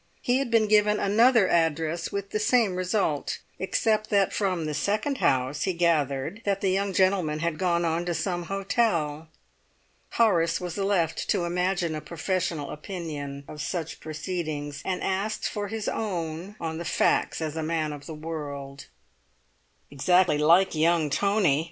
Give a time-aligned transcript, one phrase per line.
[0.23, 5.19] He had been given another address with the same result, except that from the second
[5.19, 9.27] house he gathered that the young gentleman had gone on to some hotel.
[10.13, 15.87] Horace was left to imagine a professional opinion of such proceedings, and asked for his
[15.87, 18.87] own on the facts as a man of the world.
[19.91, 21.59] "Exactly like young Tony!"